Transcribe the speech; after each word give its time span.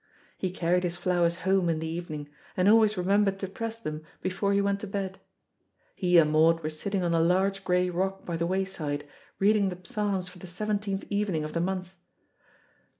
He 0.35 0.49
carried 0.49 0.81
his 0.81 0.97
flowers 0.97 1.35
home 1.45 1.69
in 1.69 1.77
the 1.77 1.85
evening, 1.85 2.27
and 2.57 2.67
always 2.67 2.97
remembered 2.97 3.37
to 3.37 3.47
press 3.47 3.79
them 3.79 4.01
before 4.23 4.51
he 4.51 4.59
went 4.59 4.79
to 4.79 4.87
bed. 4.87 5.19
He 5.93 6.17
and 6.17 6.31
Maud 6.31 6.63
were 6.63 6.71
sitting 6.71 7.03
on 7.03 7.13
a 7.13 7.19
large 7.19 7.63
grey 7.63 7.87
rock 7.91 8.25
by 8.25 8.35
the 8.35 8.47
wayside, 8.47 9.07
reading 9.37 9.69
the 9.69 9.77
Psalms 9.83 10.27
for 10.27 10.39
the 10.39 10.47
seventeenth 10.47 11.05
evening 11.11 11.43
of 11.43 11.53
the 11.53 11.61
month. 11.61 11.97